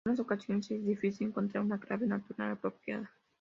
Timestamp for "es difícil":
0.71-1.27